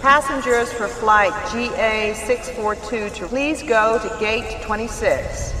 [0.00, 5.59] Passengers for flight GA642 to please go to gate 26.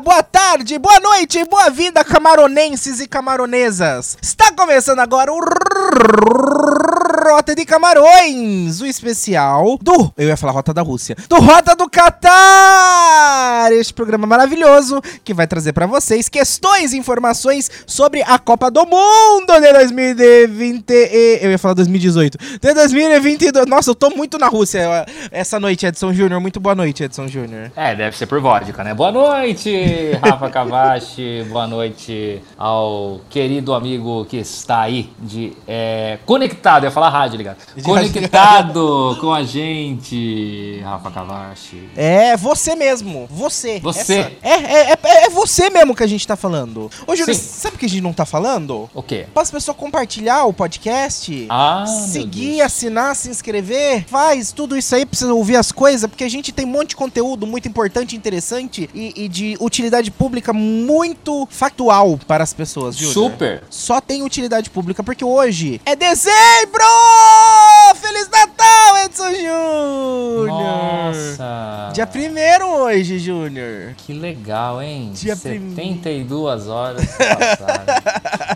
[0.00, 4.18] Boa tarde, boa noite, boa vida, camaronenses e camaronesas.
[4.20, 5.40] Está começando agora o
[7.32, 10.12] Rota de Camarões, o especial do.
[10.16, 11.16] Eu ia falar Rota da Rússia.
[11.28, 13.72] Do Rota do Catar!
[13.72, 18.86] Este programa maravilhoso que vai trazer para vocês questões e informações sobre a Copa do
[18.86, 20.90] Mundo de 2020.
[20.92, 22.38] e- Eu ia falar 2018.
[22.60, 23.66] De 2022.
[23.66, 26.40] Nossa, eu tô muito na Rússia essa noite, Edson Júnior.
[26.40, 27.70] Muito boa noite, Edson Júnior.
[27.76, 28.94] É, deve ser por vodka, né?
[28.94, 31.44] Boa noite, Rafa Cavachi.
[31.56, 36.84] Boa noite ao querido amigo que está aí de é, conectado.
[36.84, 37.58] Eu ia falar rádio, ligado?
[37.82, 41.88] Conectado com a gente, Rafa Cavachi.
[41.96, 43.26] É você mesmo.
[43.30, 43.80] Você.
[43.80, 44.36] Você.
[44.42, 46.90] É, é, é, é você mesmo que a gente tá falando.
[47.06, 47.40] Ô, Júlio, Sim.
[47.40, 48.88] sabe o que a gente não tá falando?
[48.94, 49.26] O quê?
[49.32, 51.46] Para as pessoas compartilhar o podcast.
[51.48, 56.24] Ah, Seguir, assinar, se inscrever, faz tudo isso aí pra você ouvir as coisas, porque
[56.24, 60.52] a gente tem um monte de conteúdo muito importante, interessante e, e de utilidade pública
[60.52, 63.14] muito factual para as pessoas, Júnior.
[63.14, 63.64] Super.
[63.70, 66.84] Só tem utilidade pública, porque hoje é dezembro!
[67.96, 70.46] Feliz Natal, Edson Júnior!
[70.48, 71.90] Nossa.
[71.94, 73.94] Dia primeiro hoje, Júnior.
[73.96, 75.10] Que legal, hein?
[75.14, 78.55] Dia prim- 72 horas passaram.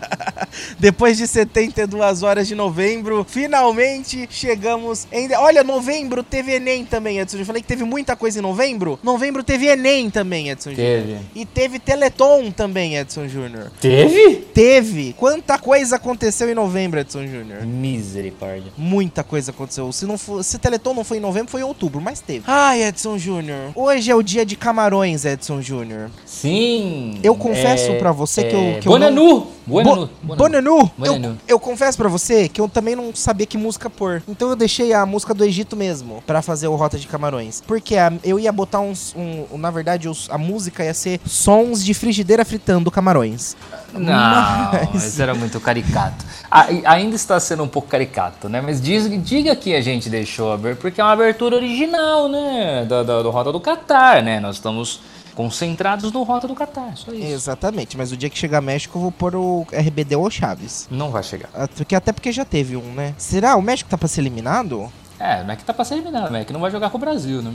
[0.81, 5.31] Depois de 72 horas de novembro, finalmente chegamos em...
[5.35, 7.37] Olha, novembro teve Enem também, Edson.
[7.37, 8.97] Eu falei que teve muita coisa em novembro.
[9.03, 10.87] Novembro teve Enem também, Edson Júnior.
[11.03, 11.17] Teve.
[11.35, 13.71] E teve Teleton também, Edson Júnior.
[13.79, 14.37] Teve?
[14.53, 15.13] Teve.
[15.13, 17.63] Quanta coisa aconteceu em novembro, Edson Júnior?
[17.63, 18.71] Misericórdia.
[18.75, 19.91] Muita coisa aconteceu.
[19.91, 22.43] Se não for, se Teleton não foi em novembro, foi em outubro, mas teve.
[22.47, 23.69] Ai, Edson Júnior.
[23.75, 26.09] Hoje é o dia de camarões, Edson Júnior.
[26.25, 27.19] Sim.
[27.21, 29.47] Eu confesso pra você que eu- que eu Bonanu.
[29.67, 30.09] Bonanu.
[30.23, 30.70] Bo Bonanu,
[31.07, 31.13] Eu,
[31.47, 34.21] eu confesso pra você que eu também não sabia que música pôr.
[34.27, 37.61] Então eu deixei a música do Egito mesmo pra fazer o Rota de Camarões.
[37.65, 39.15] Porque a- eu ia botar uns.
[39.15, 43.55] Um, na verdade, os- a música ia ser sons de frigideira fritando camarões.
[43.93, 44.11] Não,
[44.93, 46.23] Mas- isso era muito caricato.
[46.49, 48.61] A- ainda está sendo um pouco caricato, né?
[48.61, 52.85] Mas diz, diga que a gente deixou porque é uma abertura original, né?
[52.87, 54.39] Da, da- do Rota do Catar, né?
[54.39, 55.01] Nós estamos
[55.35, 57.25] concentrados no Rota do Catar, só isso.
[57.25, 60.87] Exatamente, mas o dia que chegar México eu vou pôr o RBD ou Chaves.
[60.91, 61.49] Não vai chegar.
[61.53, 63.13] Ah, Porque, até porque já teve um, né?
[63.17, 63.55] Será?
[63.55, 64.91] O México tá pra ser eliminado?
[65.19, 66.35] É, é que tá pra ser eliminado?
[66.35, 67.53] É que não vai jogar com o Brasil, né?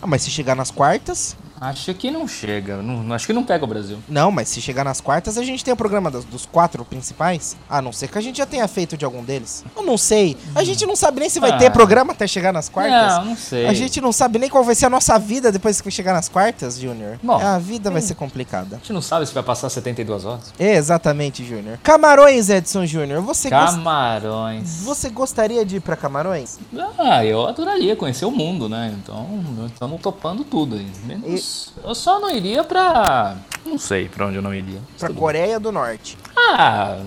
[0.00, 1.36] Ah, mas se chegar nas quartas.
[1.60, 2.76] Acho que não chega.
[2.82, 3.98] Não, acho que não pega o Brasil.
[4.08, 7.56] Não, mas se chegar nas quartas, a gente tem o programa dos, dos quatro principais.
[7.68, 9.64] A não ser que a gente já tenha feito de algum deles.
[9.76, 10.36] Eu não sei.
[10.54, 11.58] A gente não sabe nem se vai Ah.
[11.58, 13.18] ter programa até chegar nas quartas.
[13.18, 13.66] Não, não sei.
[13.66, 16.28] A gente não sabe nem qual vai ser a nossa vida depois que chegar nas
[16.28, 17.18] quartas, Júnior.
[17.22, 18.76] Bom, A vida vai ser complicada.
[18.76, 20.52] A gente não sabe se vai passar 72 horas.
[20.58, 21.78] É, exatamente, Júnior.
[21.82, 23.20] Camarões, Edson Júnior.
[23.22, 24.80] Você, Camarões.
[24.82, 26.58] você gostaria de ir pra Camarões?
[26.98, 28.94] Ah, eu adoraria conhecer o mundo, né?
[29.02, 29.26] Então,
[29.66, 30.86] estamos topando tudo aí.
[31.04, 31.24] Menos...
[31.84, 33.36] Eu só não iria pra.
[33.64, 34.80] Não sei pra onde eu não iria.
[34.98, 36.16] Pra Coreia do Norte.
[36.36, 36.98] Ah,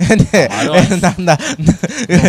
[0.49, 0.89] Camarões?
[1.01, 1.39] na, na,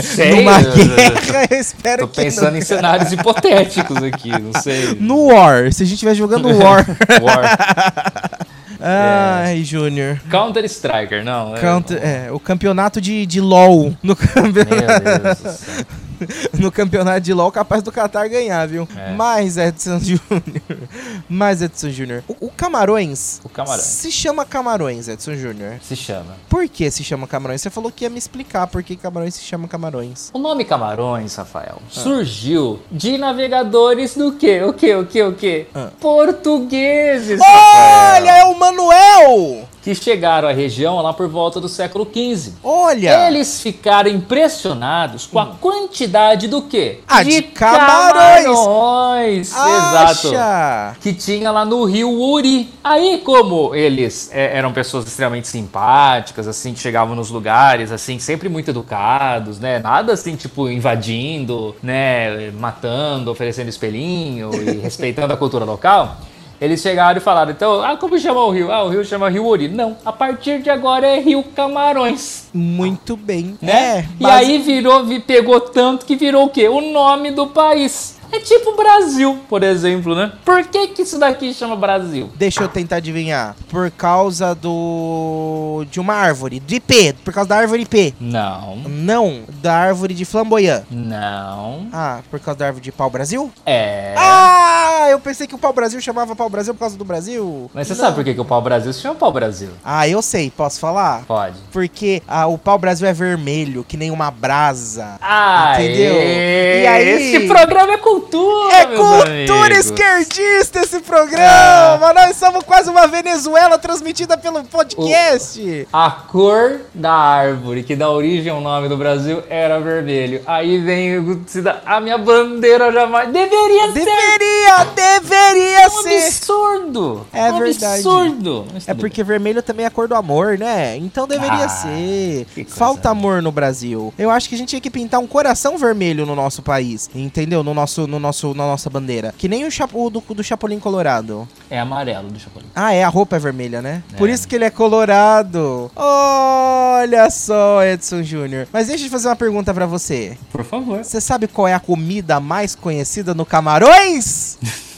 [0.03, 2.57] sei, numa eu- guerra, eu espero Tô que pensando não.
[2.59, 4.95] em cenários hipotéticos aqui, não sei.
[4.99, 6.85] No War, se a gente estiver jogando War.
[7.23, 8.39] War.
[8.81, 10.21] Ai, Júnior.
[10.29, 11.55] Counter Striker, não.
[11.55, 13.93] é- Counter- é, o campeonato de, de LOL.
[14.01, 15.85] No, campe- Meu Deus do céu.
[16.59, 18.87] no campeonato de LOL, capaz do Qatar ganhar, viu?
[18.95, 19.13] É.
[19.13, 20.89] Mas, Edson Júnior.
[21.27, 22.23] Mas, Edson Júnior.
[22.27, 23.41] O, o Camarões.
[23.43, 23.83] O Camarões.
[23.83, 25.79] Se chama Camarões, Edson Júnior.
[25.81, 26.35] Se chama.
[26.49, 27.61] Por que se chama Camarões?
[27.61, 30.29] Você falou que ia me explicar por que Camarões se chama Camarões.
[30.33, 34.61] O nome Camarões, Rafael, surgiu de navegadores do quê?
[34.63, 34.95] O quê?
[34.95, 35.23] O quê?
[35.23, 35.67] O quê?
[35.73, 35.89] Ah.
[35.99, 39.67] Portugueses, Olha, é o Manuel!
[39.81, 42.53] que chegaram à região lá por volta do século XV.
[42.63, 43.27] Olha!
[43.27, 46.08] Eles ficaram impressionados com a quantidade
[46.47, 46.99] do quê?
[47.07, 48.43] Ah, de camarões.
[48.45, 49.51] camarões.
[49.51, 50.99] Exato.
[51.01, 52.69] Que tinha lá no rio Uri.
[52.83, 58.49] Aí, como eles é, eram pessoas extremamente simpáticas, assim, que chegavam nos lugares, assim, sempre
[58.49, 59.79] muito educados, né?
[59.79, 62.51] Nada assim, tipo, invadindo, né?
[62.51, 66.17] Matando, oferecendo espelhinho e respeitando a cultura local.
[66.61, 68.69] Eles chegaram e falaram, então, ah, como chama o rio?
[68.71, 69.69] Ah, o rio chama Rio Uri.
[69.69, 72.47] Não, a partir de agora é Rio Camarões.
[72.53, 73.57] Muito bem.
[73.61, 73.71] Né?
[73.71, 76.67] É, e base- aí virou, vi- pegou tanto que virou o quê?
[76.67, 78.18] O nome do país.
[78.31, 80.31] É tipo Brasil, por exemplo, né?
[80.45, 82.29] Por que, que isso daqui chama Brasil?
[82.35, 83.55] Deixa eu tentar adivinhar.
[83.69, 85.85] Por causa do.
[85.89, 86.59] de uma árvore.
[86.59, 87.13] De IP.
[87.23, 88.13] Por causa da árvore IP.
[88.19, 90.83] Não, Não, da árvore de flamboyant.
[90.91, 91.87] não.
[91.91, 93.51] Ah, por causa da árvore de pau Brasil?
[93.65, 94.13] É.
[94.17, 97.69] Ah, eu pensei que o pau Brasil chamava pau Brasil por causa do Brasil.
[97.73, 97.99] Mas você Não.
[98.01, 99.69] sabe por que, que o pau Brasil se chama pau Brasil?
[99.83, 101.23] Ah, eu sei, posso falar?
[101.25, 101.55] Pode.
[101.71, 105.15] Porque ah, o pau Brasil é vermelho, que nem uma brasa.
[105.21, 106.13] Ah, Entendeu?
[106.15, 109.85] E aí- Esse programa é cultura, É cultura amigos.
[109.85, 112.13] esquerdista esse programa!
[112.13, 115.87] Nós somos quase uma Venezuela transmitida pelo podcast.
[115.91, 120.41] A cor da árvore que dá origem ao nome do Brasil era vermelho.
[120.45, 121.39] Aí vem o
[121.85, 123.31] a minha bandeira jamais.
[123.31, 124.05] Deveria ser!
[124.05, 126.25] Deveria, deveria Um ser!
[126.27, 127.27] absurdo!
[127.33, 127.85] É um verdade.
[128.07, 128.65] absurdo!
[128.87, 130.97] É porque vermelho também é a cor do amor, né?
[130.97, 132.45] Então deveria Ah, ser.
[132.67, 134.13] Falta amor no Brasil.
[134.17, 137.63] Eu acho que a gente tinha que pintar um coração vermelho no nosso país, entendeu?
[137.63, 139.33] No nosso, no nosso, na nossa bandeira.
[139.37, 141.47] Que nem o, chapo, do, do Chapolin Colorado.
[141.69, 142.67] É amarelo do Chapolin.
[142.75, 144.03] Ah, é, a roupa é vermelha, né?
[144.13, 144.17] É.
[144.17, 145.91] Por isso que ele é colorado.
[145.95, 148.67] Olha só, Edson Júnior.
[148.73, 150.37] Mas deixa eu fazer uma pergunta pra você.
[150.51, 151.03] Por favor.
[151.03, 154.57] Você sabe qual é a comida mais conhecida no Camarões?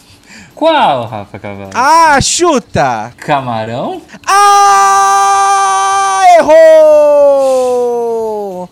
[0.62, 1.72] Qual, Rafa Cavalo?
[1.74, 3.12] Ah, chuta!
[3.18, 4.00] Camarão?
[4.28, 7.81] Ah, errou!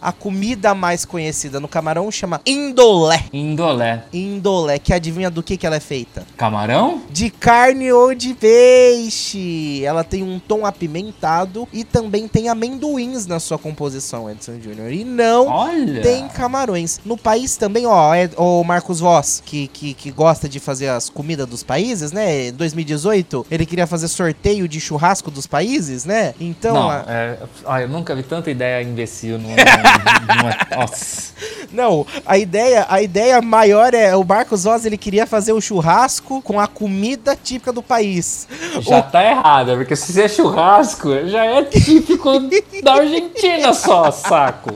[0.01, 3.23] A comida mais conhecida no camarão chama indolé.
[3.33, 4.03] Indolé.
[4.13, 6.25] Indolé, que adivinha do que, que ela é feita?
[6.37, 7.01] Camarão?
[7.09, 9.83] De carne ou de peixe.
[9.83, 14.91] Ela tem um tom apimentado e também tem amendoins na sua composição, Edson Júnior.
[14.91, 16.01] E não Olha!
[16.01, 16.99] tem camarões.
[17.05, 21.09] No país também, ó, é, o Marcos Voss, que, que, que gosta de fazer as
[21.09, 22.47] comidas dos países, né?
[22.47, 26.33] Em 2018, ele queria fazer sorteio de churrasco dos países, né?
[26.39, 31.29] Então, Não, a- é, ah, eu nunca vi tanta ideia imbecil numa, numa- Nossa.
[31.71, 36.41] não, a ideia, a ideia maior é o Marcos Voss, ele queria fazer o churrasco
[36.41, 38.47] com a comida típica do país.
[38.81, 42.39] Já tá errado, porque se é churrasco, já é típico
[42.83, 44.71] da Argentina só, saco.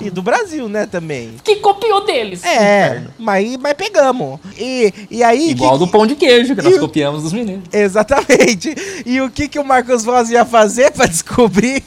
[0.00, 1.34] E do Brasil, né, também.
[1.44, 2.44] Que copiou deles.
[2.44, 3.10] É, inferno.
[3.18, 4.40] mas, mas pegamos.
[4.58, 5.50] E, e aí...
[5.50, 7.64] Igual que- do pão de queijo, que nós o- copiamos dos meninos.
[7.72, 8.74] Exatamente.
[9.06, 11.82] E o que, que o Marcos Voz ia fazer pra descobrir?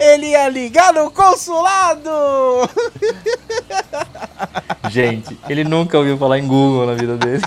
[0.00, 2.05] Ele ia ligar no consulado!
[4.90, 7.42] Gente, ele nunca ouviu falar em Google na vida dele.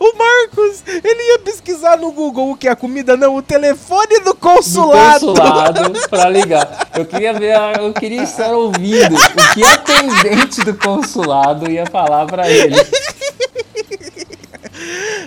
[0.00, 4.18] O Marcos, ele ia pesquisar no Google o que é a comida, não, o telefone
[4.20, 5.26] do Do consulado.
[5.26, 6.88] consulado pra ligar.
[6.94, 12.26] Eu queria ver, eu queria estar ouvindo o que a atendente do consulado ia falar
[12.26, 12.76] pra ele.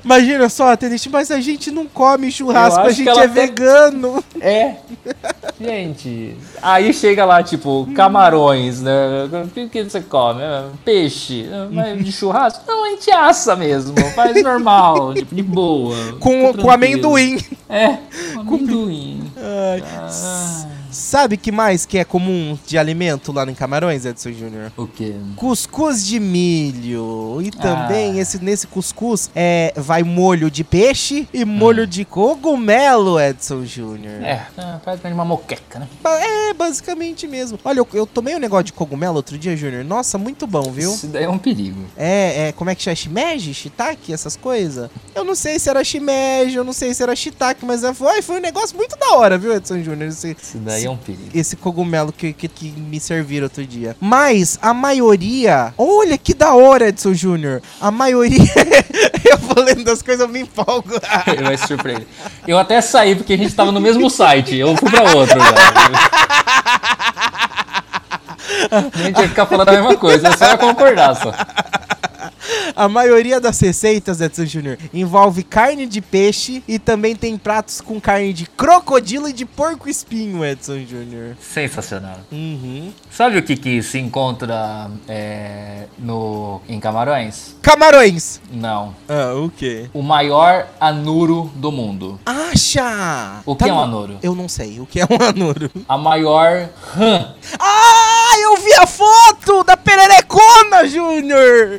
[0.04, 4.24] Imagina só, atendente, mas a gente não come churrasco, a gente é vegano.
[4.40, 4.76] É.
[5.60, 8.94] Gente, aí chega lá, tipo, camarões, né?
[9.26, 10.42] O que, você come?
[10.86, 11.48] Peixe?
[12.02, 12.64] De churrasco?
[12.68, 13.96] Não, a gente assa mesmo.
[14.12, 15.96] Faz normal, tipo, de boa.
[16.20, 17.40] Com, com amendoim.
[17.70, 17.98] É,
[18.46, 19.32] com amendoim.
[19.36, 20.66] Ai, Ah,
[20.98, 24.72] Sabe que mais que é comum de alimento lá em Camarões, Edson Júnior?
[24.75, 25.13] o quê?
[25.36, 27.39] Cuscuz de milho.
[27.39, 28.22] E também Ah.
[28.22, 34.24] esse, nesse cuscuz é, vai molho de peixe e molho de cogumelo, Edson Júnior.
[34.24, 35.88] É, é praticamente uma moqueca, né?
[36.50, 37.60] É, basicamente mesmo.
[37.63, 39.84] Olha, eu, eu tomei um negócio de cogumelo outro dia, Júnior.
[39.86, 40.92] Nossa, muito bom, viu?
[40.92, 41.80] Isso daí é um perigo.
[41.96, 42.96] É, é, como é que chama?
[42.96, 43.54] Shimeji?
[43.54, 44.12] Shiitake?
[44.12, 44.89] Essas coisas?
[45.13, 48.24] Eu não sei se era shimeji, eu não sei se era shiitake, mas é- foi,
[48.24, 50.10] foi um negócio muito da hora, viu, Edson Júnior?
[50.10, 51.29] Isso daí é um perigo.
[51.34, 53.96] esse cogumelo que, que, que me serviram outro dia.
[54.00, 55.74] Mas a maioria.
[55.77, 57.62] Olha que da hora, Edson Júnior.
[57.79, 58.39] A maioria.
[59.29, 61.00] eu vou lendo das coisas, eu me empolgo.
[61.27, 62.08] Ele vai se surpreender.
[62.48, 64.56] Eu até saí porque a gente tava no mesmo site.
[64.56, 65.38] Eu fui pra outro.
[68.72, 71.34] A gente ia ficar falando a mesma coisa, eu só ia concordar só.
[72.76, 78.00] A maioria das receitas, Edson Júnior, envolve carne de peixe e também tem pratos com
[78.00, 81.36] carne de crocodilo e de porco espinho, Edson Júnior.
[81.40, 82.20] Sensacional.
[82.32, 82.92] Uhum.
[83.12, 87.56] Sabe o que, que se encontra é, no, em Camarões?
[87.62, 88.40] Camarões.
[88.52, 88.96] Não.
[89.08, 89.90] Ah, o quê?
[89.94, 92.20] O maior anuro do mundo.
[92.26, 93.42] Acha!
[93.46, 94.18] O que é um anuro?
[94.22, 94.80] Eu não sei.
[94.80, 95.70] O que é um anuro?
[95.88, 100.18] A maior rã, Ah, eu vi a foto da pererecona,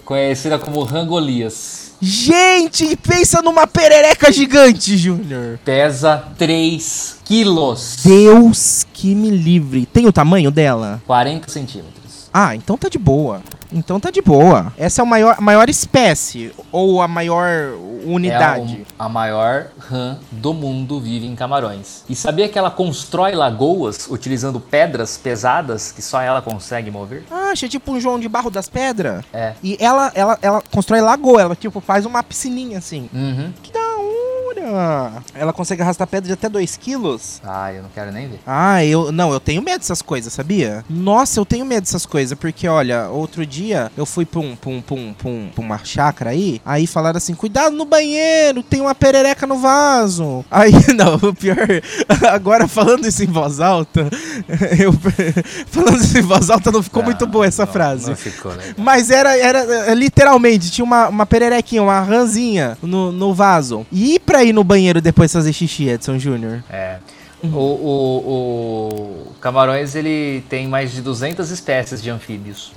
[0.04, 1.88] Conhecida como rã Golias.
[2.00, 5.58] Gente, pensa numa perereca gigante, Júnior.
[5.64, 7.96] Pesa 3 quilos.
[8.04, 9.84] Deus que me livre.
[9.84, 11.02] Tem o tamanho dela?
[11.06, 11.97] 40 centímetros.
[12.40, 13.42] Ah, então tá de boa.
[13.72, 14.72] Então tá de boa.
[14.78, 17.72] Essa é a maior, a maior espécie ou a maior
[18.06, 18.86] unidade.
[18.88, 22.04] É a, a maior rã do mundo vive em Camarões.
[22.08, 27.24] E sabia que ela constrói lagoas utilizando pedras pesadas que só ela consegue mover?
[27.28, 29.24] Ah, achei tipo um João de Barro das Pedras.
[29.32, 29.54] É.
[29.60, 33.10] E ela, ela, ela constrói lagoa, ela tipo faz uma piscininha assim.
[33.12, 33.52] Uhum.
[33.60, 33.87] Que da
[35.34, 37.40] Ela consegue arrastar pedra de até 2 quilos.
[37.44, 38.40] Ah, eu não quero nem ver.
[38.46, 39.10] Ah, eu.
[39.12, 40.84] Não, eu tenho medo dessas coisas, sabia?
[40.88, 44.70] Nossa, eu tenho medo dessas coisas, porque olha, outro dia eu fui pra, um, pra,
[44.70, 48.94] um, pra, um, um- uma chácara aí, aí falaram assim: cuidado no banheiro, tem uma
[48.94, 50.44] perereca no vaso.
[50.50, 51.56] Aí, não, o pior,
[52.30, 54.08] agora falando isso em voz alta,
[54.78, 54.92] eu.
[55.66, 58.08] falando isso em voz alta não ficou muito boa essa Não, frase.
[58.08, 58.74] Não ficou, né?
[58.76, 63.86] Mas era, era literalmente, tinha uma, uma pererequinha, uma ranzinha no, no vaso.
[63.92, 66.62] E pra ir no banheiro depois fazer xixi, Edson Júnior?
[66.70, 66.98] É.
[67.42, 72.72] O, o, o Camarões ele tem mais de 200 espécies de anfíbios.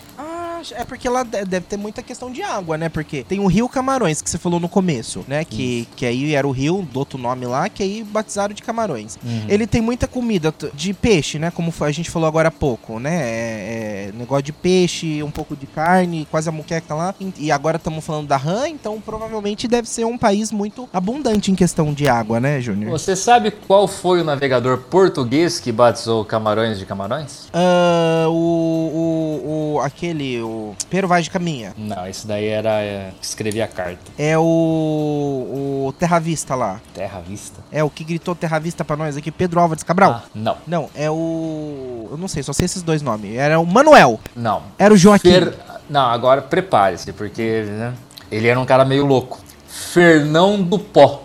[0.76, 2.90] Ah, é porque lá de- deve ter muita questão de água, né?
[2.90, 5.44] Porque tem o Rio Camarões, que você falou no começo, né?
[5.44, 9.18] Que, que aí era o rio do outro nome lá, que aí batizaram de Camarões.
[9.24, 9.46] Uhum.
[9.48, 11.52] Ele tem muita comida de peixe, né?
[11.52, 13.16] Como a gente falou agora há pouco, né?
[13.22, 17.16] É, é negócio de peixe, um pouco de carne, quase a muqueca lá.
[17.38, 21.56] E agora estamos falando da rã, então provavelmente deve ser um país muito abundante em
[21.56, 22.92] questão de água, né, Júnior?
[22.92, 27.48] Você sabe qual foi o navegador português que batizou Camarões de Camarões?
[27.54, 29.80] Ah, o, o, o.
[29.82, 30.42] aquele.
[30.42, 30.51] O
[30.90, 31.74] Pero Vaz de Caminha.
[31.78, 34.00] Não, esse daí era é, que escrevia a carta.
[34.18, 35.86] É o.
[35.88, 36.80] O Terra Vista lá.
[36.94, 37.60] Terra Vista.
[37.72, 40.22] É o que gritou Terra Vista pra nós aqui, Pedro Álvares Cabral.
[40.24, 42.08] Ah, não, Não, é o.
[42.12, 43.36] Eu não sei, só sei esses dois nomes.
[43.38, 44.20] Era o Manuel.
[44.36, 44.62] não.
[44.78, 45.30] Era o Joaquim.
[45.32, 45.54] Fer-
[45.90, 47.94] Não, agora prepare-se, porque né,
[48.32, 49.40] ele era um cara meio louco.
[49.74, 51.24] Fernão do Pó.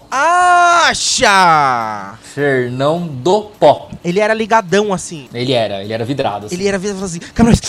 [1.07, 2.15] Acha!
[2.35, 3.89] Fernão do Pó.
[4.05, 5.29] Ele era ligadão assim.
[5.35, 6.47] Ele era, ele era vidrado.
[6.47, 6.55] assim.
[6.55, 7.61] Ele era falando assim, Camarões,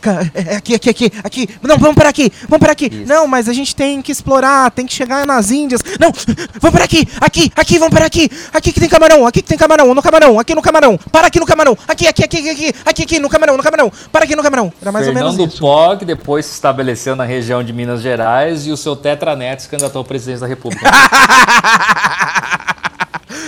[0.00, 2.86] ca- é, aqui, aqui, aqui, aqui, não, vamos parar aqui, vamos parar aqui.
[2.86, 3.06] Isso.
[3.06, 5.80] Não, mas a gente tem que explorar, tem que chegar nas Índias.
[5.98, 6.12] Não,
[6.60, 8.30] vamos parar aqui, aqui, aqui, vamos parar aqui.
[8.52, 10.96] Aqui que tem camarão, aqui que tem camarão, no camarão, aqui no camarão.
[11.10, 13.90] Para aqui no camarão, aqui, aqui, aqui, aqui, aqui, aqui, aqui no camarão, no camarão.
[14.12, 14.72] Para aqui no camarão.
[14.80, 15.60] Era mais Fernão ou do menos isso.
[15.60, 19.68] Pó, que depois se estabeleceu na região de Minas Gerais e o seu tetraneto se
[19.68, 20.84] candidatou ao presidente da República.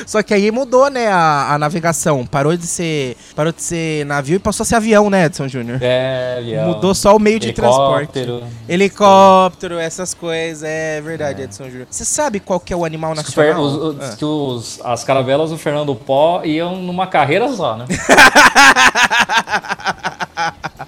[0.06, 2.24] Só que aí mudou, né, a, a navegação.
[2.24, 5.78] Parou de ser, parou de ser navio e passou a ser avião, né, Edson Júnior?
[5.82, 6.68] é, avião.
[6.68, 8.24] Mudou só o meio de transporte.
[8.68, 9.78] Helicóptero.
[9.80, 11.88] Essas coisas, é verdade, Edson Júnior.
[11.90, 13.62] Você sabe qual que é o animal fer- nacional?
[13.62, 14.16] os- os- Ah.
[14.16, 17.86] que os- as caravelas do Fernando Pó iam numa carreira só, né?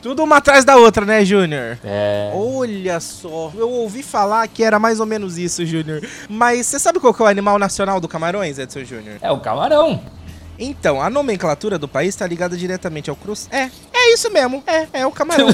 [0.02, 1.78] Tudo uma atrás da outra, né, Júnior?
[1.84, 2.32] É.
[2.34, 6.02] Olha só, eu ouvi falar que era mais ou menos isso, Júnior.
[6.28, 9.16] Mas você sabe qual que é o animal nacional do Camarões, Edson Júnior?
[9.20, 10.00] É o camarão.
[10.58, 13.48] Então, a nomenclatura do país está ligada diretamente ao cruz.
[13.50, 14.62] É, é É isso mesmo.
[14.66, 15.48] É, é o camarão.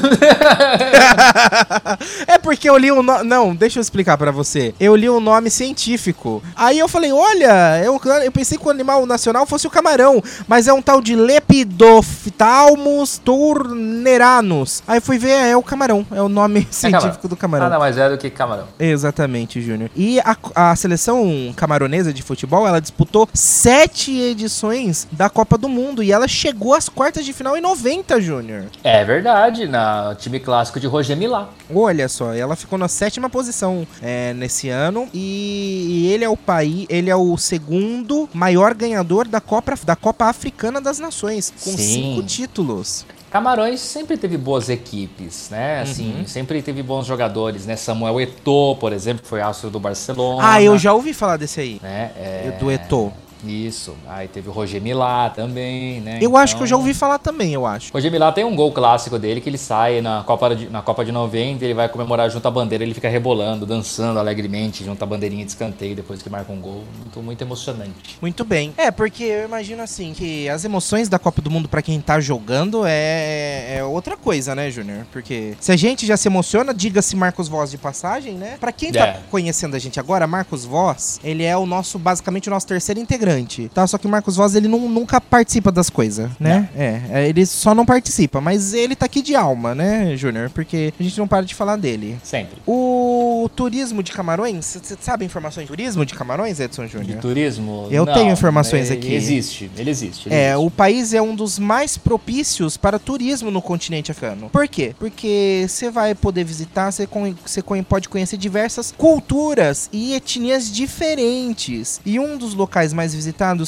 [2.26, 3.25] é porque eu li um nome.
[3.25, 4.73] Não, deixa eu explicar pra você.
[4.78, 6.40] Eu li um nome científico.
[6.54, 10.68] Aí eu falei, olha, eu, eu pensei que o animal nacional fosse o camarão, mas
[10.68, 14.84] é um tal de Lepidophthalmus turneranus.
[14.87, 16.06] Aí fui ver, é o camarão.
[16.12, 17.66] É o nome científico do camarão.
[17.66, 18.68] Nada mais é do que camarão.
[18.78, 19.90] Exatamente, Júnior.
[19.96, 26.02] E a, a seleção camaronesa de futebol, ela disputou sete edições da Copa do Mundo
[26.02, 28.64] e ela chegou às quartas de final em 90, Júnior.
[28.82, 31.48] É verdade, na time clássico de Roger Milá.
[31.74, 36.36] Olha só, ela ficou na sétima posição é, nesse ano e, e ele é o
[36.36, 41.70] país, ele é o segundo maior ganhador da Copa, da Copa Africana das Nações, com
[41.70, 41.76] Sim.
[41.76, 43.06] cinco títulos.
[43.30, 45.80] Camarões sempre teve boas equipes, né?
[45.80, 46.24] Assim, Uhum.
[46.26, 47.74] sempre teve bons jogadores, né?
[47.74, 50.52] Samuel Eto'o, por exemplo, que foi astro do Barcelona.
[50.52, 51.80] Ah, eu já ouvi falar desse aí.
[51.82, 52.12] Né?
[52.16, 53.12] É, Do Eto'o.
[53.46, 53.94] Isso.
[54.06, 56.18] Aí teve o Roger Milá também, né?
[56.20, 57.92] Eu acho que eu já Então, ouvi falar também, eu acho.
[57.92, 61.04] Roger Milá tem um gol clássico dele que ele sai na Copa de, na Copa
[61.04, 65.06] de 90, ele vai comemorar junto à bandeira, ele fica rebolando, dançando alegremente junto à
[65.06, 66.84] bandeirinha de escanteio depois que marca um gol.
[66.98, 68.18] Muito, muito emocionante.
[68.20, 68.72] Muito bem.
[68.76, 72.18] É, porque eu imagino assim que as emoções da Copa do Mundo pra quem tá
[72.20, 75.06] jogando é, é outra coisa, né, Júnior?
[75.12, 78.56] Porque se a gente já se emociona, diga-se Marcos Voz de passagem, né?
[78.60, 79.20] Pra quem tá É.
[79.30, 83.33] conhecendo a gente agora, Marcos Voz, ele é o nosso, basicamente, o nosso terceiro integrante,
[83.72, 83.86] tá?
[83.86, 86.68] Só que o Marcos Voz, ele não- nunca participa das coisas, né?
[86.76, 90.50] É, é, ele só não participa, mas ele tá aqui de alma, né, Júnior?
[90.50, 92.18] Porque a gente não para de falar dele.
[92.22, 92.58] Sempre.
[92.66, 97.18] O turismo de Camarões, você sabe informações de turismo de Camarões, Edson De Júnior?
[97.20, 97.88] turismo?
[97.90, 99.12] Eu Não, tenho informações é- aqui.
[99.14, 100.28] Existe, ele existe.
[100.28, 100.66] ele É, existe.
[100.66, 104.48] o país é um dos mais propícios para turismo no continente africano.
[104.50, 104.94] Por quê?
[104.98, 110.70] Porque você vai poder visitar, você con- você con- pode conhecer diversas culturas e etnias
[110.72, 112.00] diferentes.
[112.04, 113.23] E um dos locais mais visitados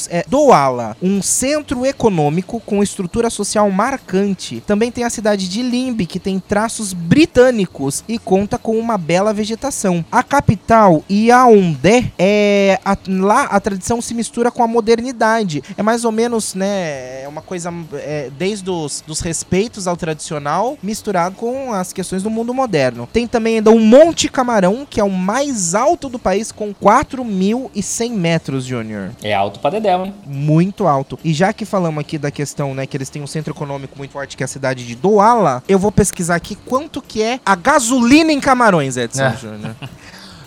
[0.09, 4.61] é Douala, um centro econômico com estrutura social marcante.
[4.65, 9.33] Também tem a cidade de Limbe, que tem traços britânicos e conta com uma bela
[9.33, 10.03] vegetação.
[10.11, 15.63] A capital, Yaoundé, é a- lá a tradição se mistura com a modernidade.
[15.77, 20.77] É mais ou menos, né, é uma coisa é, desde os dos respeitos ao tradicional,
[20.81, 23.07] misturado com as questões do mundo moderno.
[23.11, 28.11] Tem também ainda o Monte Camarão, que é o mais alto do país, com 4.100
[28.11, 30.13] metros, Júnior É alto pra Dedéu, né?
[30.25, 31.17] muito alto.
[31.23, 34.11] E já que falamos aqui da questão, né, que eles têm um centro econômico muito
[34.11, 37.55] forte, que é a cidade de Douala, eu vou pesquisar aqui quanto que é a
[37.55, 39.35] gasolina em Camarões, Edson É.
[39.37, 39.75] Júnior.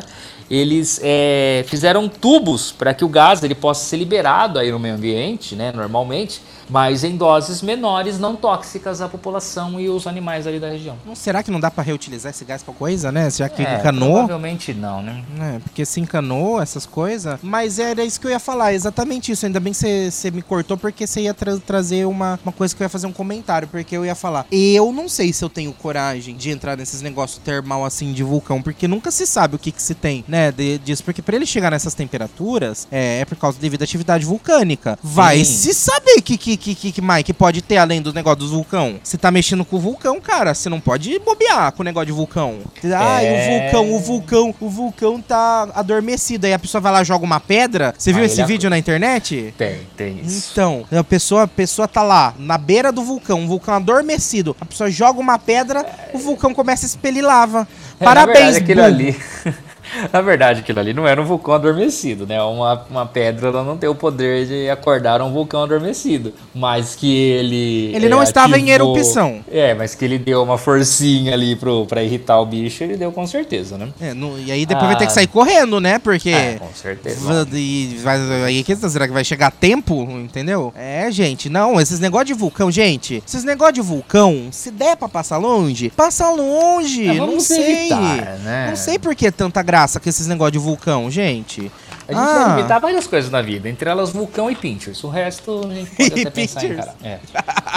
[0.49, 4.95] Eles é, fizeram tubos para que o gás ele possa ser liberado aí no meio
[4.95, 5.71] ambiente, né?
[5.73, 6.41] Normalmente.
[6.71, 10.95] Mas em doses menores, não tóxicas à população e os animais ali da região.
[11.15, 13.27] Será que não dá pra reutilizar esse gás pra coisa, né?
[13.31, 14.11] Já que É, encanou?
[14.13, 15.23] Provavelmente não, né?
[15.55, 17.39] É, porque se encanou essas coisas.
[17.41, 19.47] Mas era isso que eu ia falar, exatamente isso.
[19.47, 22.81] Ainda bem que você me cortou, porque você ia tra- trazer uma, uma coisa que
[22.81, 23.67] eu ia fazer um comentário.
[23.67, 27.41] Porque eu ia falar, eu não sei se eu tenho coragem de entrar nesses negócios
[27.43, 30.51] termal assim de vulcão, porque nunca se sabe o que, que se tem, né?
[30.51, 31.03] de- disso.
[31.03, 34.97] Porque pra ele chegar nessas temperaturas, é, é por causa devido à atividade vulcânica.
[35.03, 35.53] Vai Sim.
[35.53, 38.99] se saber que, que, que, que, que, Mike, pode ter além do negócio dos vulcão.
[39.03, 40.53] Você tá mexendo com o vulcão, cara.
[40.53, 42.59] Você não pode bobear com o negócio de vulcão.
[42.95, 43.31] Ai, É.
[43.31, 46.45] o vulcão, o vulcão, o vulcão tá adormecido.
[46.45, 47.93] Aí a pessoa vai lá e joga uma pedra.
[47.97, 49.53] Você viu esse vídeo na internet?
[49.57, 50.49] Tem, tem isso.
[50.51, 54.55] Então, a pessoa, a pessoa tá lá, na beira do vulcão, um vulcão adormecido.
[54.59, 57.67] A pessoa joga uma pedra, o vulcão começa a expelir lava.
[57.99, 58.93] É, Parabéns, na verdade, aquilo burro.
[58.93, 59.59] ali.
[60.11, 62.41] Na verdade, aquilo ali não era um vulcão adormecido, né?
[62.41, 66.33] Uma, uma pedra ela não tem o poder de acordar um vulcão adormecido.
[66.53, 67.91] Mas que ele.
[67.95, 69.39] Ele não é, estava em ativou- erupção.
[69.51, 73.11] É, mas que ele deu uma forcinha ali pro, pra irritar o bicho, ele deu
[73.11, 73.89] com certeza, né?
[74.01, 74.87] É, no- e aí depois Ah.
[74.89, 75.99] vai ter que sair correndo, né?
[75.99, 76.29] Porque.
[76.29, 77.47] É, com certeza.
[77.53, 80.07] E vai, aí, que- será que vai chegar tempo?
[80.11, 80.73] Entendeu?
[80.75, 85.07] É, gente, não, esses negócios de vulcão, gente, esses negócios de vulcão, se der pra
[85.09, 87.07] passar longe, passa longe.
[87.07, 87.59] É, não sei.
[87.79, 88.67] evitar, né?
[88.69, 91.71] Não sei por que tanta graça com esses negócios de vulcão, gente.
[92.09, 92.43] A gente Ah.
[92.49, 95.03] vai evitar várias coisas na vida, entre elas vulcão e pinchers.
[95.03, 96.95] O resto a gente pode até pensar em cara.
[97.03, 97.19] É.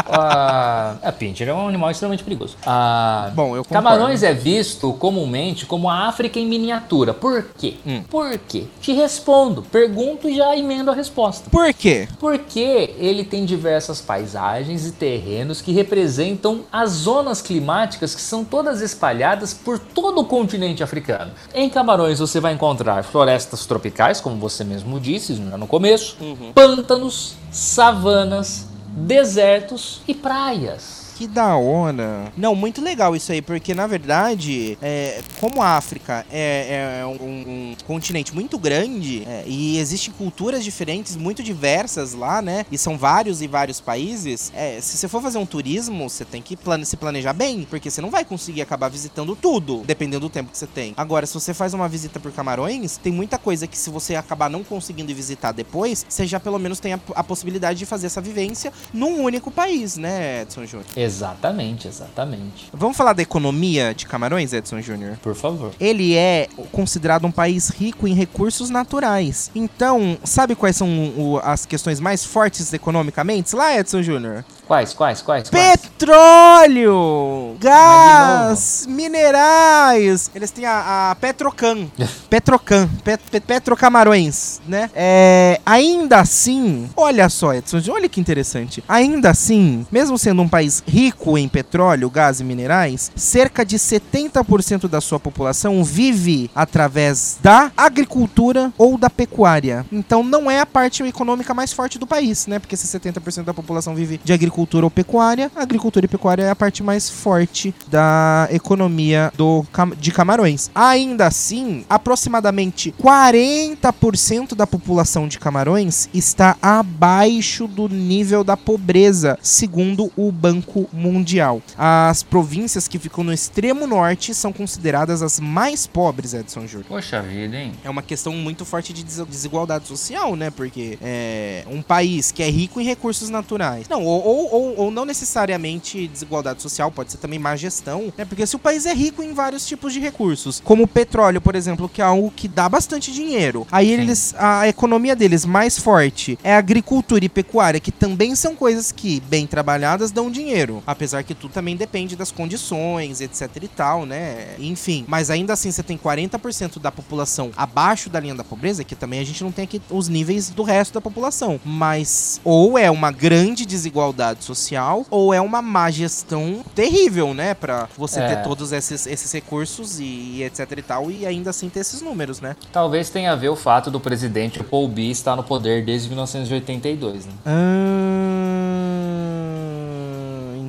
[0.09, 2.57] Ah, a pincher é um animal extremamente perigoso.
[2.67, 3.73] Ah, Bom, eu concordo.
[3.73, 7.15] Camarões é visto comumente como a África em miniatura.
[7.15, 7.77] Por quê?
[7.87, 8.03] Hum.
[8.09, 8.65] Por quê?
[8.81, 11.49] Te respondo, pergunto e já emendo a resposta.
[11.51, 12.09] Por quê?
[12.19, 18.81] Porque ele tem diversas paisagens e terrenos que representam as zonas climáticas que são todas
[18.81, 21.33] espalhadas por todo o continente africano.
[21.55, 26.17] Em Camarões você vai encontrar florestas tropicais, como você mesmo disse já no começo,
[26.55, 31.02] pântanos, savanas, desertos e praias.
[31.23, 32.33] Que da hora.
[32.37, 37.13] Não, muito legal isso aí, porque na verdade, é, como a África é, é um,
[37.13, 42.67] um continente muito grande é, e existem culturas diferentes, muito diversas lá, né?
[42.73, 44.51] E são vários e vários países.
[44.53, 47.89] é, se você for fazer um turismo, você tem que plane- se planejar bem, porque
[47.89, 50.93] você não vai conseguir acabar visitando tudo, dependendo do tempo que você tem.
[50.97, 54.51] Agora, se você faz uma visita por Camarões, tem muita coisa que se você acabar
[54.51, 58.21] não conseguindo visitar depois, você já pelo menos tem a, a possibilidade de fazer essa
[58.21, 60.87] vivência num único país, né, Edson Júnior?
[61.13, 62.69] Exatamente, exatamente.
[62.73, 65.17] Vamos falar da economia de Camarões, Edson Júnior?
[65.23, 65.73] Por favor.
[65.79, 69.51] Ele é considerado um país rico em recursos naturais.
[69.55, 74.45] Então, sabe quais são o- as questões mais fortes economicamente lá, Edson Júnior?
[74.73, 75.51] Quais, quais, quais?
[75.51, 75.77] quais?
[75.77, 80.31] Petróleo, gás, minerais.
[80.35, 81.89] Eles têm a, a Petrocan,
[82.31, 84.89] Petrocan, Pet, Pet- Petrocamarões, né?
[84.95, 88.83] É, ainda assim, olha só, Edson, olha que interessante.
[88.89, 94.89] Ainda assim, mesmo sendo um país rico em petróleo, gás e minerais, cerca de 70%
[94.89, 99.85] da sua população vive através da agricultura ou da pecuária.
[99.93, 102.59] Então não é a parte econômica mais forte do país, né?
[102.59, 106.51] Porque se 70% da população vive de agricultura ou pecuária, a agricultura e pecuária é
[106.51, 109.65] a parte mais forte da economia do,
[109.99, 110.71] de Camarões.
[110.75, 120.11] Ainda assim, aproximadamente 40% da população de Camarões está abaixo do nível da pobreza, segundo
[120.17, 121.63] o Banco mundial.
[121.77, 126.87] As províncias que ficam no extremo norte são consideradas as mais pobres, Edson Júnior.
[126.89, 127.73] Poxa vida, hein?
[127.85, 130.51] É uma questão muito forte de des- desigualdade social, né?
[130.51, 133.89] Porque é um país que é rico em recursos naturais.
[133.89, 138.25] Não, ou, ou, ou, ou não necessariamente desigualdade social, pode ser também má gestão, né?
[138.25, 141.55] Porque se o país é rico em vários tipos de recursos, como o petróleo, por
[141.55, 143.67] exemplo, que é algo que dá bastante dinheiro.
[143.71, 143.93] Aí Sim.
[143.93, 148.93] eles, a economia deles mais forte é a agricultura e pecuária, que também são coisas
[148.93, 150.83] que, bem trabalhadas, dão dinheiro.
[150.87, 154.57] Apesar que tudo também depende das condições, etc e tal, né?
[154.59, 158.95] Enfim, mas ainda assim você tem 40% da população abaixo da linha da pobreza, que
[158.95, 161.61] também a gente não tem aqui os níveis do resto da população.
[161.65, 167.55] Mas ou é uma grande desigualdade social, ou é uma má gestão terrível, né?
[167.55, 168.29] Pra você É.
[168.37, 172.01] ter todos esses, esses recursos e, e etc e tal, e ainda assim ter esses
[172.03, 172.57] números, né?
[172.73, 177.27] Talvez tenha a ver o fato do presidente Paul Biya estar no poder desde 1982,
[177.27, 177.33] né?
[177.45, 178.22] Ah,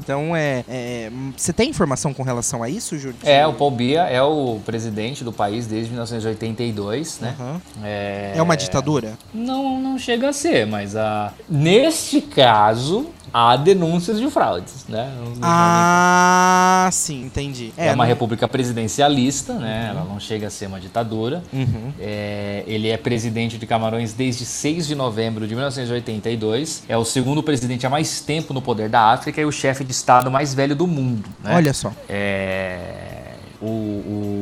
[0.04, 0.64] então é.
[0.68, 3.16] é, Você tem informação com relação a isso, Júlio?
[3.24, 7.36] É, o Paul Biya é o presidente do país desde 1982, né?
[7.40, 7.62] Aham.
[7.84, 8.34] É...
[8.36, 9.14] É uma ditadura?
[9.34, 11.34] Não, não chega a ser, mas a...
[11.50, 15.12] neste caso há denúncias de fraudes, né?
[15.42, 17.74] Ah, sim, entendi.
[17.76, 19.88] É, uma não- república presidencialista, né?
[19.90, 21.44] Ela não chega a ser uma ditadura.
[21.52, 21.92] Uhum.
[22.00, 26.84] É, ele é presidente de Camarões desde 6 de novembro de 1982.
[26.88, 29.93] É o segundo presidente há mais tempo no poder da África e o chefe de
[29.94, 31.30] Estado mais velho do mundo.
[31.44, 31.56] Né?
[31.56, 31.92] Olha só.
[32.10, 34.33] É, o, o-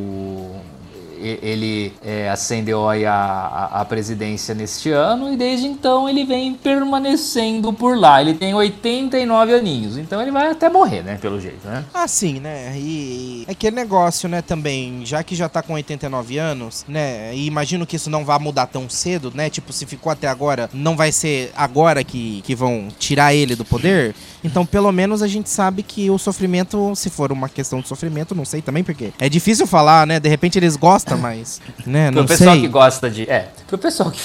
[1.42, 6.54] ele é, ascendeu aí a, a, a presidência neste ano e desde então ele vem
[6.54, 8.22] permanecendo por lá.
[8.22, 11.18] Ele tem 89 aninhos, então ele vai até morrer, né?
[11.22, 11.86] Pelo jeito, né?
[11.94, 12.74] Ah, sim, né?
[12.78, 17.34] E é aquele negócio, né, também, já que já tá com 89 anos, né?
[17.36, 19.50] E imagino que isso não vai mudar tão cedo, né?
[19.50, 23.66] Tipo, se ficou até agora, não vai ser agora que, que vão tirar ele do
[23.66, 24.16] poder.
[24.44, 28.34] Então, pelo menos a gente sabe que o sofrimento, se for uma questão de sofrimento,
[28.34, 30.20] não sei também porque é difícil falar, né?
[30.20, 32.12] De repente eles gostam, mas, né?
[32.12, 32.62] Pro pessoal sei.
[32.62, 33.30] que gosta de.
[33.30, 34.20] É, pro pessoal que,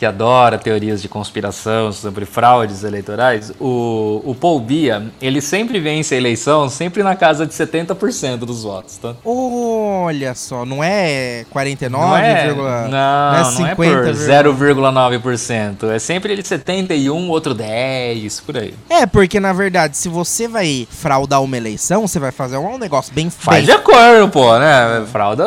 [0.00, 6.14] que adora teorias de conspiração sobre fraudes eleitorais, o, o Paul Biya, ele sempre vence
[6.14, 9.12] a eleição, sempre na casa de 70% dos votos, tá?
[9.22, 14.12] Olha só, não é 49, Não é, vírgula- não, não é por 50,
[14.54, 15.90] vírgula- 0,9%.
[15.90, 18.72] É sempre ele 71, outro 10, por aí.
[18.88, 23.12] É, porque na verdade, se você vai fraudar uma eleição, você vai fazer um negócio
[23.12, 25.04] bem Faz bem- de acordo, pô, né?
[25.12, 25.44] Frauda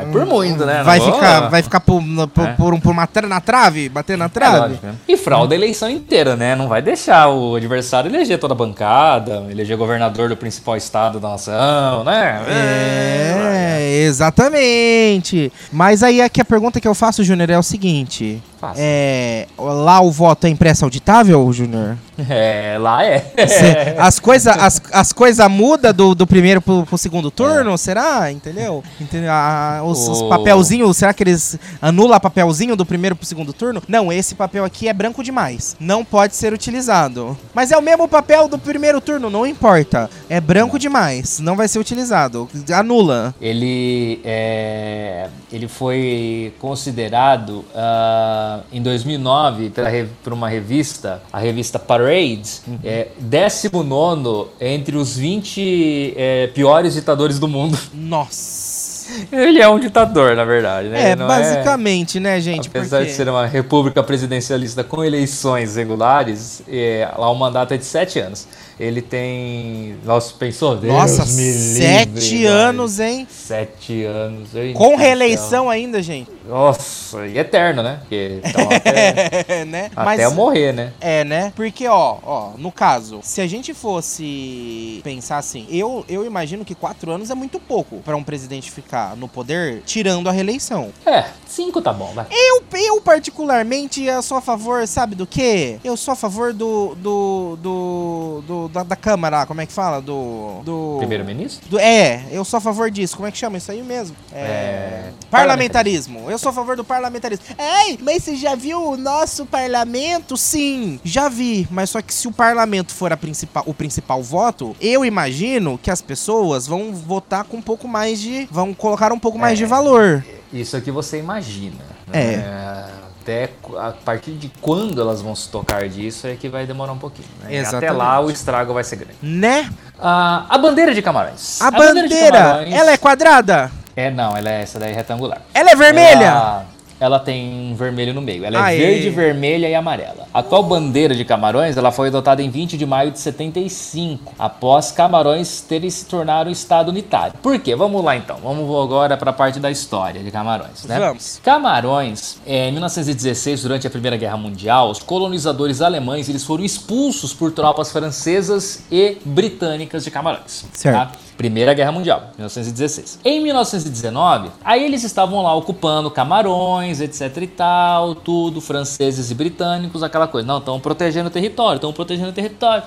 [0.00, 0.84] é por muito, né?
[0.84, 2.00] Vai Não vou- ficar, vai ficar por,
[2.32, 2.52] por, É.
[2.52, 4.58] por um- por uma tra- na trave, bater na É trave.
[4.58, 4.94] lógico, né?
[5.08, 6.54] E frauda a eleição inteira, né?
[6.54, 11.30] Não vai deixar o adversário eleger toda a bancada, eleger governador do principal estado da
[11.30, 12.42] nação, né?
[12.48, 15.52] É, exatamente.
[15.72, 18.42] Mas aí aqui a pergunta que eu faço, Júnior, é o seguinte:
[18.76, 21.96] é, lá o voto é impresso auditável, Júnior?
[22.28, 23.24] É, lá é.
[23.98, 27.76] As coisas as, as coisa mudam do, do primeiro pro, pro segundo turno?
[27.76, 28.30] Será?
[28.32, 28.82] Entendeu?
[29.00, 29.30] Entendeu?
[29.30, 33.82] Ah, os, os O- papelzinhos, será que eles anulam papelzinho do primeiro pro segundo turno?
[33.86, 35.76] Não, esse papel aqui é branco demais.
[35.78, 37.36] Não pode ser utilizado.
[37.54, 40.08] Mas é o mesmo papel do primeiro turno, não importa.
[40.28, 42.48] É branco demais, não vai ser utilizado.
[42.74, 43.34] Anula.
[43.40, 49.88] Ele, é, ele foi considerado ah, em 2009 pela,
[50.22, 57.48] por uma revista, a revista Parade, é, 19 entre os 20 é, piores ditadores do
[57.48, 57.76] mundo.
[57.92, 58.75] Nossa.
[59.32, 61.10] Ele é um ditador, na verdade, né?
[61.10, 62.68] É, não basicamente, né, gente?
[62.68, 63.10] Apesar porque...
[63.10, 68.18] de ser uma república presidencialista com eleições regulares, é, lá o mandato é de sete
[68.18, 68.46] anos.
[68.78, 69.96] Ele tem.
[70.04, 70.76] Nossa, pensou?
[70.76, 73.26] Deus Nossa, sete livre, anos, hein?
[73.30, 74.54] Sete anos.
[74.54, 76.30] Eita Com reeleição ainda, gente.
[76.46, 77.98] Nossa, e eterno, né?
[78.00, 79.90] Porque então, até, né?
[79.96, 80.92] até eu morrer, né?
[81.00, 81.52] É, né?
[81.56, 86.74] Porque, ó, ó, no caso, se a gente fosse pensar assim, eu, eu imagino que
[86.74, 90.90] quatro anos é muito pouco pra um presidente ficar no poder, tirando a reeleição.
[91.04, 92.26] É, cinco tá bom, vai.
[92.30, 95.78] Eu, eu particularmente, eu sou a favor, sabe do quê?
[95.84, 96.94] Eu sou a favor do.
[96.96, 97.56] do.
[97.60, 98.42] do.
[98.46, 100.00] do- da, da Câmara, como é que fala?
[100.00, 100.60] Do.
[100.64, 101.78] do Primeiro-ministro?
[101.78, 103.16] é, eu sou a favor disso.
[103.16, 104.16] Como é que chama isso aí mesmo?
[104.32, 106.30] É, Parlamentarismo.
[106.30, 107.44] Eu sou a favor do parlamentarismo.
[107.86, 110.36] Ei, mas você já viu o nosso parlamento?
[110.36, 111.66] Sim, já vi.
[111.70, 115.90] Mas só que se o parlamento for a principal, o principal voto, eu imagino que
[115.90, 118.48] as pessoas vão votar com um pouco mais de.
[118.50, 120.24] vão colocar um pouco mais de valor.
[120.52, 121.84] Isso é que você imagina.
[122.12, 122.36] É.
[122.36, 122.88] né?
[123.22, 126.92] Até qu- a partir de quando elas vão se tocar disso é que vai demorar
[126.92, 127.26] um pouquinho.
[127.42, 127.60] né?
[127.66, 129.16] Até lá o estrago vai ser grande.
[129.20, 129.68] Né?
[129.98, 131.60] Ah, a bandeira de Camarões.
[131.60, 133.72] A, bandeira de bandeira, Camarões- ela é quadrada?
[133.96, 135.42] É, não, ela é essa daí é retangular.
[135.52, 136.24] Ela é vermelha?
[136.26, 136.66] Ela,
[136.98, 138.44] ela tem um vermelho no meio.
[138.44, 138.78] Ela é Aê.
[138.78, 140.26] verde, vermelha e amarela.
[140.32, 144.90] A atual bandeira de Camarões ela foi adotada em 20 de maio de 75, após
[144.90, 147.34] Camarões terem se tornado um estado unitário.
[147.42, 147.74] Por quê?
[147.74, 148.38] Vamos lá então.
[148.42, 150.98] Vamos agora para a parte da história de Camarões, né?
[150.98, 151.40] Vamos.
[151.42, 157.32] Camarões, é, em 1916, durante a Primeira Guerra Mundial, os colonizadores alemães eles foram expulsos
[157.32, 160.64] por tropas francesas e britânicas de Camarões.
[160.72, 161.12] Certo.
[161.12, 161.25] tá?
[161.36, 163.20] Primeira Guerra Mundial, 1916.
[163.24, 170.02] Em 1919, aí eles estavam lá ocupando Camarões, etc e tal, tudo, franceses e britânicos,
[170.02, 170.46] aquela coisa.
[170.46, 172.82] Não, estão protegendo o território, estão protegendo o território.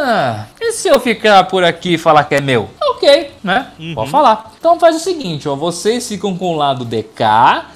[0.00, 2.68] Ah, e se eu ficar por aqui e falar que é meu?
[2.80, 3.68] Ok, né?
[3.94, 4.52] Pode falar.
[4.58, 7.22] Então faz o seguinte, ó, vocês ficam com o lado DK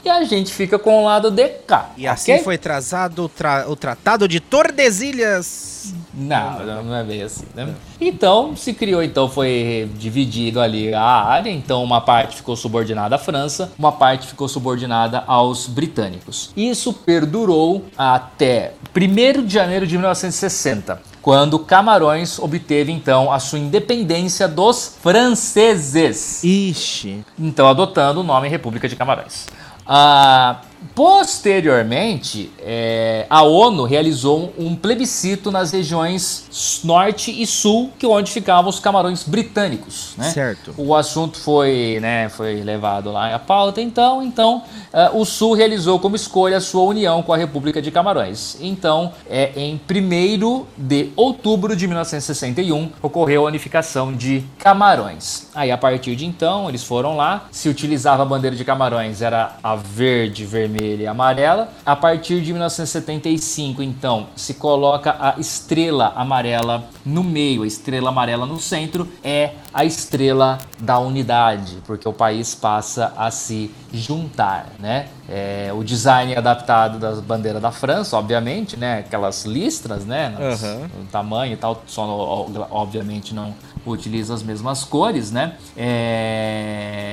[0.04, 1.74] e a gente fica com o lado DK.
[1.96, 2.44] E assim ok?
[2.44, 5.92] foi trazado o, tra- o Tratado de Tordesilhas.
[6.14, 7.74] Não, não é bem assim, né?
[8.00, 13.18] Então, se criou, então foi dividido ali a área, então uma parte ficou subordinada à
[13.18, 16.50] França, uma parte ficou subordinada aos britânicos.
[16.56, 24.48] Isso perdurou até 1 de janeiro de 1960, quando Camarões obteve então a sua independência
[24.48, 27.24] dos franceses Ixi.
[27.38, 29.46] então adotando o nome República de Camarões.
[29.86, 30.60] Ah,
[30.94, 38.30] posteriormente, é, a ONU realizou um plebiscito nas regiões norte e sul, que é onde
[38.30, 40.14] ficavam os camarões britânicos.
[40.16, 40.30] Né?
[40.30, 40.74] Certo.
[40.76, 45.98] O assunto foi, né, foi levado lá à pauta, então, então ah, o sul realizou
[45.98, 48.56] como escolha a sua união com a República de Camarões.
[48.60, 55.48] Então, é, em 1 de outubro de 1961, ocorreu a unificação de Camarões.
[55.54, 59.56] Aí, a partir de então, eles foram lá, se utilizava a bandeira de Camarões, era
[59.62, 61.68] a verde, vermelha e amarela.
[61.84, 68.46] A partir de 1975, então, se coloca a estrela amarela no meio, a estrela amarela
[68.46, 75.08] no centro é a estrela da unidade, porque o país passa a se juntar, né?
[75.28, 78.98] É, o design é adaptado da bandeira da França, obviamente, né?
[79.00, 80.34] Aquelas listras, né?
[80.38, 80.62] Nas-
[81.00, 83.54] o tamanho e tal, só obviamente não
[83.86, 85.54] utiliza as mesmas cores, né?
[85.76, 87.11] É,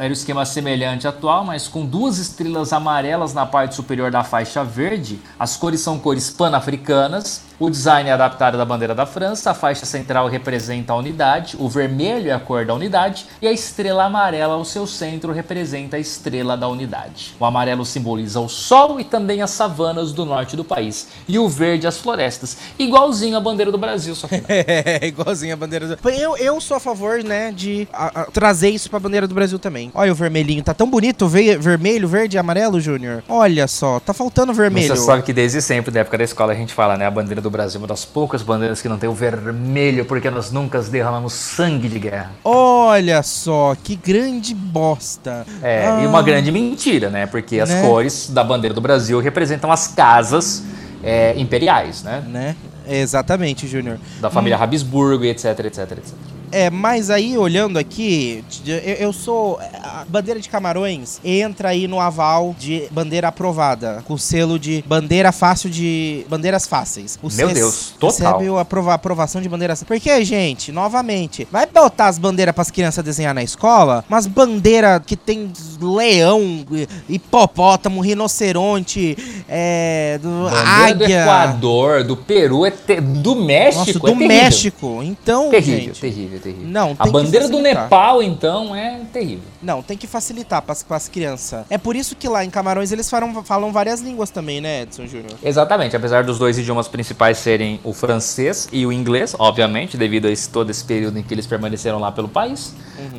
[0.00, 4.64] Era o esquema semelhante atual, mas com duas estrelas amarelas na parte superior da faixa
[4.64, 5.20] verde.
[5.38, 7.42] As cores são cores pan-africanas.
[7.60, 9.50] O design é adaptado da bandeira da França.
[9.50, 11.56] A faixa central representa a unidade.
[11.60, 13.26] O vermelho é a cor da unidade.
[13.42, 17.34] E a estrela amarela, ao seu centro, representa a estrela da unidade.
[17.38, 21.08] O amarelo simboliza o sol e também as savanas do norte do país.
[21.28, 22.56] E o verde, as florestas.
[22.78, 24.44] Igualzinho a bandeira do Brasil, só que não.
[24.48, 26.08] É, igualzinho a bandeira do...
[26.08, 29.58] Eu, eu sou a favor, né, de a- a- trazer isso pra bandeira do Brasil
[29.58, 29.90] também.
[29.94, 33.22] Olha o vermelhinho, tá tão bonito, ve vermelho, verde e amarelo, Júnior.
[33.28, 34.96] Olha só, tá faltando vermelho.
[34.96, 37.04] Você sabe que desde sempre, da época da escola, a gente fala, né?
[37.04, 40.30] A bandeira do Brasil é uma das poucas bandeiras que não tem o vermelho, porque
[40.30, 42.30] nós nunca derramamos sangue de guerra.
[42.44, 45.46] Olha só, que grande bosta.
[45.62, 47.26] É, Ah, e uma grande mentira, né?
[47.26, 47.82] Porque as Né?
[47.82, 50.62] cores da bandeira do Brasil representam as casas
[51.02, 52.24] é, imperiais, né?
[52.28, 52.56] Né?
[52.88, 53.98] Exatamente, Júnior.
[54.20, 56.04] Da família Habsburgo e etc, etc, etc.
[56.52, 59.58] É, mas aí olhando aqui, eu, eu sou.
[59.82, 64.82] A bandeira de Camarões entra aí no aval de bandeira aprovada, com o selo de
[64.86, 66.24] bandeira fácil de.
[66.28, 67.18] bandeiras fáceis.
[67.22, 68.38] O Meu Deus, total.
[68.38, 69.82] Recebe a aprova- aprovação de bandeiras.
[69.84, 75.16] Porque, gente, novamente, vai botar as bandeiras pras crianças desenhar na escola, mas bandeira que
[75.16, 76.64] tem leão,
[77.08, 79.16] hipopótamo, rinoceronte,
[79.48, 80.18] é.
[80.22, 81.22] Do, Bandeira do águia.
[81.22, 83.78] Equador, do Peru, é te- do México.
[83.78, 84.28] Nossa, é do terrível.
[84.28, 85.00] México.
[85.02, 86.00] Então, Terrível, gente.
[86.00, 86.68] terrível, terrível.
[86.68, 87.60] Não, A bandeira do.
[87.60, 89.44] Nepal, então, é terrível.
[89.62, 91.64] Não, tem que facilitar pras, pras crianças.
[91.68, 95.06] É por isso que lá em Camarões eles falam, falam várias línguas também, né, Edson
[95.06, 95.32] Júnior?
[95.42, 100.30] Exatamente, apesar dos dois idiomas principais serem o francês e o inglês, obviamente, devido a
[100.30, 102.74] esse, todo esse período em que eles permaneceram lá pelo país.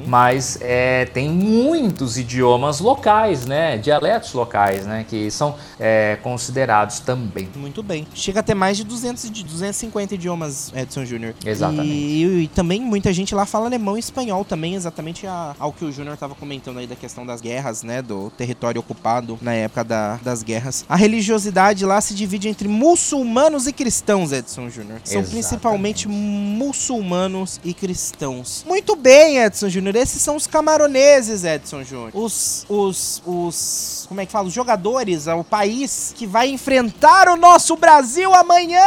[0.05, 3.77] Mas é, tem muitos idiomas locais, né?
[3.77, 5.05] Dialetos locais, né?
[5.07, 7.49] Que são é, considerados também.
[7.55, 8.05] Muito bem.
[8.13, 11.33] Chega a ter mais de 200, e de 250 idiomas, Edson Júnior.
[11.45, 11.87] Exatamente.
[11.87, 15.85] E, e também muita gente lá fala alemão e espanhol também, exatamente a- ao que
[15.85, 19.83] o Júnior tava comentando aí da questão das guerras, né, do território ocupado na época
[19.83, 20.85] da- das guerras.
[20.87, 24.99] A religiosidade lá se divide entre muçulmanos e cristãos, Edson Júnior.
[25.03, 25.29] São Exatamente.
[25.31, 28.63] principalmente muçulmanos e cristãos.
[28.67, 29.95] Muito bem, Edson Júnior.
[29.95, 32.11] Esses são os camaroneses, Edson Júnior.
[32.13, 34.47] Os, os, os, como é que fala?
[34.47, 38.81] Os jogadores, o país que vai enfrentar o nosso Brasil amanhã!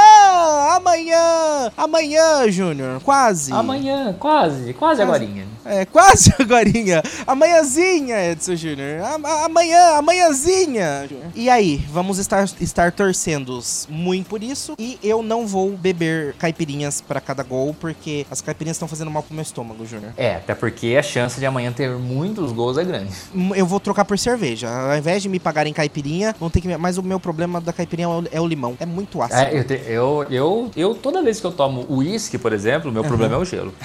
[0.76, 1.72] Amanhã!
[1.76, 3.00] Amanhã, Júnior.
[3.02, 3.52] Quase.
[3.52, 5.02] Amanhã, quase, quase Quase.
[5.02, 5.46] agorinha.
[5.64, 7.02] É, quase agorinha.
[7.26, 9.00] Amanhãzinha, Edson Júnior.
[9.44, 11.08] Amanhã, amanhãzinha.
[11.34, 14.74] E aí, vamos estar, estar torcendo muito por isso.
[14.78, 19.22] E eu não vou beber caipirinhas pra cada gol, porque as caipirinhas estão fazendo mal
[19.22, 20.12] pro meu estômago, Júnior.
[20.16, 23.12] É, até porque a chance de amanhã ter muitos gols é grande.
[23.54, 24.68] Eu vou trocar por cerveja.
[24.68, 26.76] Ao invés de me pagarem caipirinha, vão ter que.
[26.76, 28.76] Mas o meu problema da caipirinha é o, é o limão.
[28.80, 29.40] É muito ácido.
[29.40, 33.04] É, eu, te- eu, eu, eu, toda vez que eu tomo uísque, por exemplo, meu
[33.04, 33.72] problema é o gelo.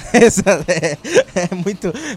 [0.69, 0.97] É,
[1.51, 1.68] é muito,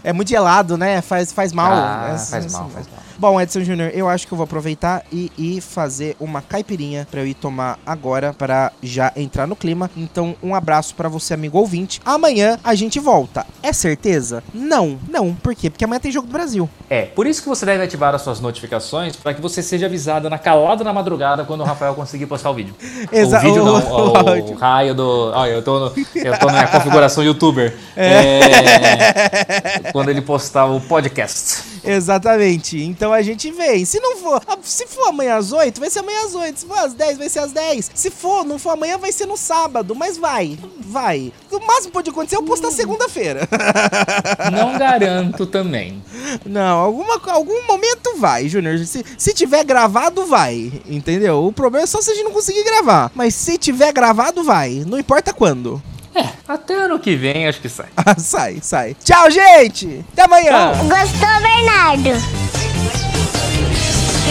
[0.03, 1.01] é muito gelado, né?
[1.01, 1.71] Faz, faz mal.
[1.73, 2.99] Ah, É, faz mal, faz mal.
[3.17, 7.21] Bom, Edson Júnior, eu acho que eu vou aproveitar e ir fazer uma caipirinha pra
[7.21, 9.89] eu ir tomar agora pra já entrar no clima.
[9.95, 12.01] Então, um abraço pra você, amigo ouvinte.
[12.03, 13.45] Amanhã a gente volta.
[13.61, 14.43] É certeza?
[14.53, 15.33] Não, não.
[15.33, 15.69] Por quê?
[15.69, 16.69] Porque amanhã tem jogo do Brasil.
[16.89, 20.29] É, por isso que você deve ativar as suas notificações para que você seja avisado
[20.29, 22.75] na calada na madrugada quando o Rafael conseguir postar o vídeo.
[23.11, 24.55] Exa- o vídeo o- não, o o, áudio.
[24.55, 25.31] raio do.
[25.33, 27.75] Olha, eu tô, no, eu tô na configuração youtuber.
[27.95, 31.72] É, quando ele postar o podcast.
[31.93, 32.81] Exatamente.
[32.81, 33.85] Então a gente vem.
[33.85, 36.59] Se não for, se for amanhã às 8, vai ser amanhã às 8.
[36.59, 37.91] Se for às 10, vai ser às 10.
[37.93, 39.95] Se for, não for amanhã, vai ser no sábado.
[39.95, 41.31] Mas vai, vai.
[41.51, 43.47] O máximo pode acontecer é eu postar segunda-feira.
[44.51, 46.03] Não garanto também.
[46.45, 48.79] Não, alguma, algum momento vai, Júnior.
[48.79, 50.71] Se, se tiver gravado, vai.
[50.87, 51.45] Entendeu?
[51.45, 53.11] O problema é só se a gente não conseguir gravar.
[53.13, 54.83] Mas se tiver gravado, vai.
[54.85, 55.81] Não importa quando.
[56.15, 57.87] É, até ano que vem acho que sai.
[58.17, 58.95] Sai, sai.
[59.03, 60.05] Tchau, gente!
[60.13, 60.71] Até amanhã!
[60.73, 60.85] Tchau.
[60.85, 62.43] Gostou, Bernardo?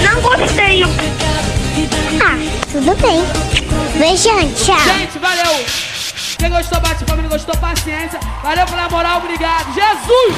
[0.02, 0.82] Não gostei.
[2.22, 2.36] Ah,
[2.70, 3.22] tudo bem.
[3.98, 4.78] Beijão, tchau.
[4.98, 5.64] Gente, valeu!
[6.38, 8.18] Quem gostou, bate palma, gostou, paciência.
[8.42, 9.72] Valeu pela moral, obrigado.
[9.74, 10.36] Jesus!